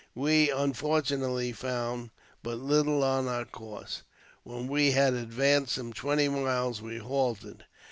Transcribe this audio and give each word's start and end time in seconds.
We, 0.15 0.49
unfortunately, 0.49 1.51
found 1.51 2.09
but 2.41 2.57
little 2.57 3.03
on 3.03 3.27
our 3.27 3.45
course. 3.45 4.01
When 4.41 4.67
we 4.67 4.93
had 4.93 5.13
advanced 5.13 5.75
some 5.75 5.93
twenty 5.93 6.27
miles 6.27 6.81
we 6.81 6.97
halted. 6.97 7.65